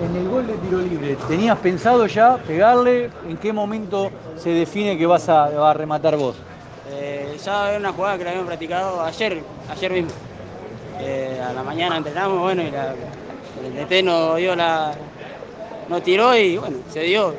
En 0.00 0.14
el 0.14 0.28
gol 0.28 0.46
de 0.46 0.54
tiro 0.58 0.80
libre, 0.80 1.16
¿tenías 1.26 1.58
pensado 1.58 2.06
ya 2.06 2.36
pegarle? 2.36 3.10
¿En 3.28 3.36
qué 3.36 3.52
momento 3.52 4.12
se 4.36 4.50
define 4.50 4.96
que 4.96 5.06
vas 5.06 5.28
a, 5.28 5.74
rematar 5.74 6.16
vos? 6.16 6.36
Eh, 6.90 7.36
ya 7.44 7.70
era 7.70 7.78
una 7.78 7.92
jugada 7.92 8.16
que 8.16 8.22
la 8.22 8.30
habíamos 8.30 8.46
practicado 8.46 9.02
ayer, 9.02 9.42
ayer 9.68 9.92
mismo. 9.92 10.10
Eh, 11.00 11.42
a 11.44 11.52
la 11.52 11.64
mañana 11.64 11.96
entrenamos, 11.96 12.38
bueno, 12.38 12.62
y 12.62 12.66
el 12.66 13.74
DT 13.74 14.04
nos 14.04 14.36
dio 14.36 14.54
la. 14.54 14.92
nos 15.88 16.02
tiró 16.04 16.36
y 16.36 16.58
bueno, 16.58 16.76
se 16.92 17.00
dio. 17.00 17.34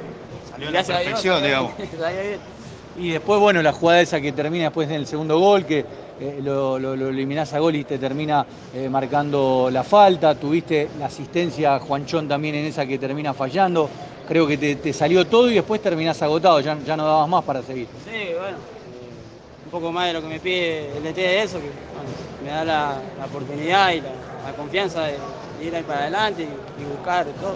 Salió 0.52 0.72
la 0.72 0.84
perfección, 0.84 1.42
digamos. 1.42 1.72
y 2.98 3.12
después, 3.12 3.40
bueno, 3.40 3.62
la 3.62 3.72
jugada 3.72 4.02
esa 4.02 4.20
que 4.20 4.34
termina 4.34 4.66
después 4.66 4.90
en 4.90 4.96
el 4.96 5.08
segundo 5.08 5.40
gol, 5.40 5.66
que 5.66 5.86
eh, 6.22 6.40
lo, 6.44 6.78
eliminás 6.94 7.54
a 7.54 7.60
gol 7.60 7.76
y 7.78 7.86
te 7.86 7.98
termina 7.98 8.46
eh, 8.74 8.90
marcando 8.90 9.70
la 9.72 9.84
falta. 9.84 10.36
Tuviste 10.36 10.90
la 11.00 11.06
asistencia 11.06 11.80
Juanchón 11.80 12.28
también 12.28 12.56
en 12.56 12.66
esa 12.66 12.86
que 12.86 13.00
termina 13.00 13.34
fallando. 13.34 13.90
Creo 14.28 14.46
que 14.46 14.58
te, 14.58 14.94
salió 14.94 15.26
todo 15.26 15.50
y 15.50 15.56
después 15.56 15.82
terminás 15.82 16.22
agotado, 16.22 16.60
ya, 16.60 16.78
ya 16.86 16.98
no 16.98 17.06
dabas 17.06 17.30
más 17.30 17.44
para 17.44 17.64
seguir. 17.64 17.88
Sí, 18.06 18.34
bueno, 18.38 18.58
eh, 18.58 19.66
un 19.66 19.72
poco 19.72 19.92
más 19.92 20.08
de 20.08 20.14
lo 20.14 20.22
que 20.22 20.28
me 20.28 20.40
pide 20.40 20.98
el 20.98 21.04
DT 21.04 21.16
de 21.16 21.42
eso, 21.42 21.60
que 21.60 21.70
me 22.44 22.52
da 22.52 22.64
la, 22.66 23.02
oportunidad 23.26 23.92
y 23.94 24.02
la, 24.02 24.54
confianza 24.56 25.06
de, 25.06 25.18
ir 25.66 25.76
ahí 25.76 25.84
para 25.84 26.02
adelante 26.02 26.44
y, 26.44 26.84
buscar 26.84 27.26
todo. 27.42 27.56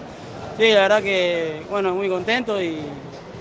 Sí, 0.58 0.72
la 0.72 0.82
verdad 0.82 1.04
que, 1.04 1.62
bueno, 1.70 1.94
muy 1.94 2.10
contento 2.10 2.62
y 2.62 2.80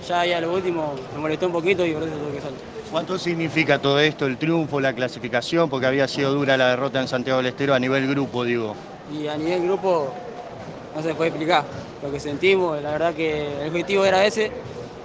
ya, 0.07 0.25
ya 0.25 0.41
lo 0.41 0.53
último 0.53 0.93
me 1.15 1.21
molestó 1.21 1.47
un 1.47 1.53
poquito 1.53 1.85
y 1.85 1.93
por 1.93 2.03
eso 2.03 2.11
tuve 2.11 2.33
que 2.33 2.41
salir. 2.41 2.73
¿Cuánto 2.93 3.17
significa 3.17 3.79
todo 3.79 3.99
esto, 3.99 4.27
el 4.27 4.37
triunfo, 4.37 4.79
la 4.79 4.93
clasificación? 4.93 5.67
Porque 5.67 5.87
había 5.87 6.07
sido 6.07 6.31
dura 6.31 6.55
la 6.57 6.67
derrota 6.67 7.01
en 7.01 7.07
Santiago 7.07 7.37
del 7.37 7.47
Estero 7.47 7.73
a 7.73 7.79
nivel 7.79 8.07
grupo, 8.07 8.43
digo. 8.43 8.75
Y 9.11 9.25
a 9.25 9.35
nivel 9.35 9.63
grupo 9.63 10.13
no 10.95 11.01
se 11.01 11.15
puede 11.15 11.29
explicar 11.29 11.63
lo 12.03 12.11
que 12.11 12.19
sentimos. 12.19 12.79
La 12.83 12.91
verdad 12.91 13.15
que 13.15 13.63
el 13.63 13.69
objetivo 13.69 14.05
era 14.05 14.23
ese, 14.23 14.51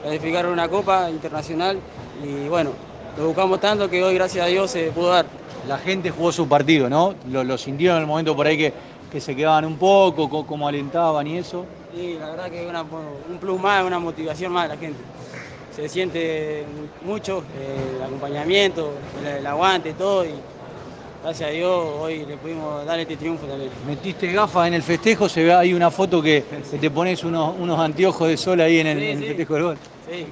clasificar 0.02 0.44
una 0.48 0.68
copa 0.68 1.08
internacional. 1.10 1.78
Y 2.22 2.46
bueno, 2.48 2.72
lo 3.16 3.28
buscamos 3.28 3.58
tanto 3.58 3.88
que 3.88 4.04
hoy, 4.04 4.12
gracias 4.12 4.44
a 4.44 4.48
Dios, 4.50 4.70
se 4.70 4.90
pudo 4.90 5.08
dar. 5.08 5.24
La 5.66 5.78
gente 5.78 6.10
jugó 6.10 6.30
su 6.30 6.46
partido, 6.46 6.90
¿no? 6.90 7.14
Lo, 7.30 7.56
sintieron 7.56 7.96
en 7.96 8.02
el 8.02 8.06
momento 8.06 8.36
por 8.36 8.46
ahí 8.46 8.58
que, 8.58 8.74
que 9.10 9.18
se 9.18 9.34
quedaban 9.34 9.64
un 9.64 9.78
poco, 9.78 10.28
cómo 10.46 10.68
alentaban 10.68 11.26
y 11.26 11.38
eso. 11.38 11.64
Sí, 11.94 12.18
la 12.20 12.32
verdad 12.32 12.50
que 12.50 12.70
un 13.30 13.38
plus 13.38 13.58
más, 13.58 13.82
una 13.82 13.98
motivación 13.98 14.52
más 14.52 14.68
de 14.68 14.74
la 14.74 14.78
gente 14.78 14.98
se 15.78 15.88
siente 15.88 16.64
mucho 17.04 17.44
el 17.56 18.02
acompañamiento, 18.02 18.94
el, 19.24 19.46
aguante, 19.46 19.92
todo. 19.92 20.24
Y 20.24 20.30
gracias 21.22 21.48
a 21.48 21.52
Dios 21.52 21.86
hoy 22.00 22.26
le 22.26 22.36
pudimos 22.36 22.84
dar 22.84 22.98
este 22.98 23.16
triunfo 23.16 23.46
también. 23.46 23.70
Metiste 23.86 24.32
gafas 24.32 24.66
en 24.66 24.74
el 24.74 24.82
festejo, 24.82 25.28
se 25.28 25.44
ve 25.44 25.54
ahí 25.54 25.72
una 25.72 25.92
foto 25.92 26.20
que, 26.20 26.42
te 26.80 26.90
pones 26.90 27.22
unos, 27.22 27.54
unos 27.56 27.78
anteojos 27.78 28.26
de 28.26 28.36
sol 28.36 28.60
ahí 28.60 28.80
en 28.80 28.88
el, 28.88 29.24
festejo 29.24 29.54
del 29.54 29.62
gol. 29.62 29.78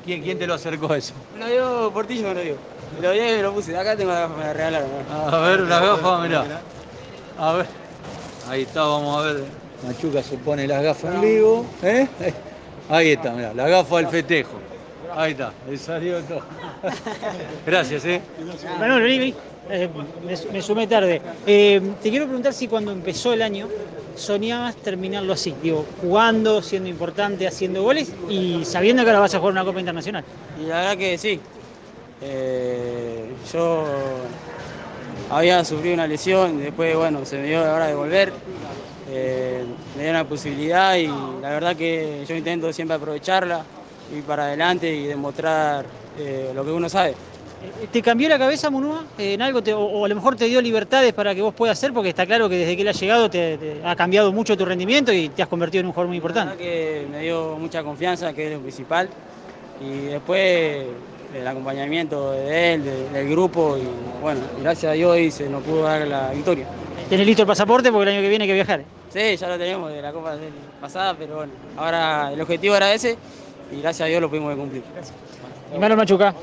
¿Quién, 0.05 0.23
¿Quién, 0.23 0.37
te 0.37 0.49
lo 0.49 0.55
acercó 0.55 0.93
eso? 0.95 1.15
Me 1.35 1.41
lo 1.41 1.49
dio 1.49 1.91
Portillo, 1.93 2.29
me 2.29 2.35
lo 2.35 2.41
dio. 2.41 2.57
Me 2.97 3.07
lo 3.07 3.13
dio 3.13 3.33
y 3.33 3.37
me 3.37 3.43
lo 3.43 3.53
puse. 3.55 3.77
Acá 3.77 3.97
tengo 3.97 4.11
las 4.11 4.23
gafas, 4.23 4.39
me 4.39 4.45
las 4.45 4.57
regalaron. 4.57 4.89
A 5.13 5.39
ver, 5.39 5.61
las 5.61 5.83
gafas, 5.83 6.23
mirá. 6.23 6.45
A 7.39 7.53
ver. 7.53 7.67
Ahí 8.49 8.63
está, 8.63 8.83
vamos 8.83 9.17
a 9.17 9.27
ver. 9.29 9.45
Machuca 9.87 10.23
se 10.25 10.39
pone 10.39 10.67
las 10.67 10.83
gafas 10.83 11.15
en 11.15 11.21
vivo. 11.21 11.67
¿eh? 11.85 12.09
Ahí 12.89 13.11
está, 13.11 13.31
mirá, 13.33 13.55
la 13.55 13.69
gafa 13.69 13.99
del 13.99 14.09
festejo. 14.09 14.66
Ahí 15.17 15.33
está, 15.33 15.51
le 15.67 15.79
salió 15.79 16.21
todo. 16.25 16.43
Gracias, 17.67 18.05
¿eh? 18.05 18.21
Manuel, 18.79 19.03
vení, 19.03 19.35
eh, 19.71 19.89
me, 20.53 20.61
sumé 20.61 20.87
tarde. 20.87 21.23
Eh, 21.47 21.81
te 22.03 22.11
quiero 22.11 22.27
preguntar 22.27 22.53
si 22.53 22.69
cuando 22.69 22.93
empezó 22.93 23.33
el 23.33 23.41
año 23.41 23.67
soñabas 24.15 24.77
terminarlo 24.77 25.33
así, 25.33 25.55
digo, 25.63 25.87
jugando, 26.03 26.61
siendo 26.61 26.91
importante, 26.91 27.47
haciendo 27.47 27.83
goles 27.83 28.13
y 28.29 28.63
sabiendo 28.67 29.05
que 29.05 29.09
ahora 29.09 29.21
vas 29.21 29.35
a 29.35 29.39
jugar 29.39 29.53
una 29.53 29.65
Copa 29.65 29.81
Internacional. 29.81 30.23
Y 30.63 30.67
la 30.67 30.81
verdad 30.81 30.99
que 30.99 31.17
sí. 31.17 31.41
Eh, 32.21 33.31
yo 33.55 33.87
había 35.31 35.65
sufrido 35.65 35.95
una 35.95 36.07
lesión, 36.07 36.59
después, 36.59 36.95
bueno, 36.95 37.25
se 37.25 37.39
me 37.39 37.49
dio 37.49 37.65
la 37.65 37.73
hora 37.73 37.87
de 37.87 37.95
volver. 37.95 38.35
me 39.97 40.03
dio 40.03 40.11
una 40.11 40.29
posibilidad 40.29 40.95
y 40.97 41.07
la 41.07 41.51
verdad 41.53 41.75
que 41.75 42.23
yo 42.29 42.35
intento 42.37 42.71
siempre 42.71 42.97
aprovecharla 42.97 43.65
ir 44.15 44.23
para 44.25 44.45
adelante 44.47 44.93
y 44.93 45.07
demostrar 45.07 45.85
eh, 46.19 46.53
lo 46.55 46.65
que 46.65 46.71
uno 46.71 46.89
sabe. 46.89 47.11
Eh, 47.11 47.87
¿Te 47.91 48.03
cambió 48.03 48.29
la 48.29 48.39
cabeza, 48.39 48.71
Munúa, 48.71 49.05
en 49.19 49.43
algo? 49.43 49.61
o, 49.77 50.05
a 50.05 50.09
lo 50.09 50.15
mejor 50.15 50.37
te 50.37 50.45
dio 50.45 50.61
libertades 50.61 51.13
para 51.13 51.35
que 51.35 51.43
vos 51.43 51.55
puedas 51.55 51.79
hacer? 51.79 51.93
Porque 51.93 52.11
está 52.11 52.27
claro 52.27 52.49
que 52.49 52.57
desde 52.57 52.77
que 52.77 52.83
él 52.83 52.89
ha 52.89 52.93
llegado 52.93 53.31
te, 53.31 53.81
ha 53.85 53.97
cambiado 53.97 54.33
mucho 54.33 54.57
tu 54.57 54.65
rendimiento 54.65 55.13
y 55.13 55.29
te 55.31 55.43
has 55.43 55.49
convertido 55.49 55.81
en 55.81 55.87
un 55.87 55.93
jugador 55.93 56.09
muy 56.09 56.17
importante. 56.19 56.55
La 56.55 56.59
que 56.59 57.07
me 57.11 57.21
dio 57.21 57.57
mucha 57.59 57.83
confianza, 57.83 58.33
que 58.33 58.47
es 58.47 58.53
lo 58.53 58.61
principal. 58.61 59.09
Y 59.81 60.07
después 60.07 60.87
el 61.35 61.47
acompañamiento 61.47 62.33
de 62.33 62.75
él, 62.75 62.85
del 63.13 63.29
grupo. 63.29 63.77
Y 63.77 64.23
bueno, 64.23 64.41
gracias 64.61 64.93
a 64.93 64.95
Dios 64.95 65.11
hoy 65.11 65.31
se 65.31 65.49
nos 65.49 65.63
pudo 65.63 65.83
dar 65.83 66.07
la 66.07 66.31
victoria. 66.31 66.67
¿Tenés 67.09 67.27
listo 67.27 67.43
el 67.43 67.49
pasaporte? 67.49 67.91
Porque 67.91 68.11
el 68.11 68.17
año 68.17 68.23
que 68.23 68.29
viene 68.29 68.45
hay 68.45 68.49
que 68.49 68.55
viajar. 68.55 68.83
Sí, 69.11 69.37
ya 69.37 69.49
lo 69.49 69.59
tenemos 69.59 69.91
de 69.93 70.03
la 70.03 70.13
Copa 70.13 70.37
pasada, 70.81 71.15
pero 71.15 71.37
bueno, 71.37 71.53
ahora 71.77 72.33
el 72.33 72.41
objetivo 72.41 72.77
era 72.77 72.93
ese 72.93 73.17
y 73.73 73.81
gracias 73.81 74.07
a 74.07 74.09
Dios 74.09 74.21
lo 74.21 74.29
pudimos 74.29 74.55
cumplir. 74.57 74.83
Machuca. 75.97 76.35